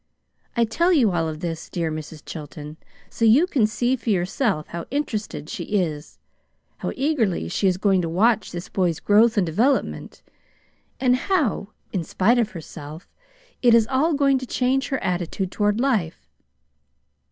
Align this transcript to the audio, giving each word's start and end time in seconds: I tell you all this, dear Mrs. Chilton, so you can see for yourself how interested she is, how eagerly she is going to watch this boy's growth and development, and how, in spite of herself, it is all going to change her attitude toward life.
I 0.57 0.65
tell 0.65 0.91
you 0.91 1.11
all 1.11 1.31
this, 1.35 1.69
dear 1.69 1.91
Mrs. 1.91 2.23
Chilton, 2.25 2.77
so 3.11 3.23
you 3.23 3.45
can 3.45 3.67
see 3.67 3.95
for 3.95 4.09
yourself 4.09 4.69
how 4.69 4.87
interested 4.89 5.47
she 5.47 5.63
is, 5.65 6.17
how 6.77 6.91
eagerly 6.95 7.47
she 7.47 7.67
is 7.67 7.77
going 7.77 8.01
to 8.01 8.09
watch 8.09 8.51
this 8.51 8.67
boy's 8.67 8.99
growth 8.99 9.37
and 9.37 9.45
development, 9.45 10.23
and 10.99 11.15
how, 11.15 11.73
in 11.93 12.03
spite 12.03 12.39
of 12.39 12.53
herself, 12.53 13.07
it 13.61 13.75
is 13.75 13.85
all 13.85 14.13
going 14.15 14.39
to 14.39 14.47
change 14.47 14.87
her 14.87 14.97
attitude 15.03 15.51
toward 15.51 15.79
life. 15.79 16.27